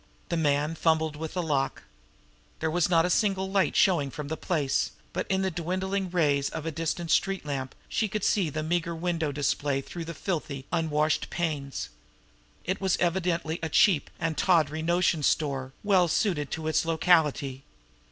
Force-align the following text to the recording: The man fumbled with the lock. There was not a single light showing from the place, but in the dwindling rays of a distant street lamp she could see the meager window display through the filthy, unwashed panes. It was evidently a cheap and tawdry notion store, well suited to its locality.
The 0.29 0.35
man 0.35 0.73
fumbled 0.73 1.15
with 1.15 1.35
the 1.35 1.43
lock. 1.43 1.83
There 2.59 2.71
was 2.71 2.89
not 2.89 3.05
a 3.05 3.09
single 3.11 3.51
light 3.51 3.75
showing 3.75 4.09
from 4.09 4.29
the 4.29 4.35
place, 4.35 4.93
but 5.13 5.27
in 5.29 5.43
the 5.43 5.51
dwindling 5.51 6.09
rays 6.09 6.49
of 6.49 6.65
a 6.65 6.71
distant 6.71 7.11
street 7.11 7.45
lamp 7.45 7.75
she 7.87 8.07
could 8.07 8.23
see 8.23 8.49
the 8.49 8.63
meager 8.63 8.95
window 8.95 9.31
display 9.31 9.79
through 9.79 10.05
the 10.05 10.15
filthy, 10.15 10.65
unwashed 10.71 11.29
panes. 11.29 11.89
It 12.65 12.81
was 12.81 12.97
evidently 12.97 13.59
a 13.61 13.69
cheap 13.69 14.09
and 14.19 14.35
tawdry 14.35 14.81
notion 14.81 15.21
store, 15.21 15.71
well 15.83 16.07
suited 16.07 16.49
to 16.49 16.67
its 16.67 16.83
locality. 16.83 17.63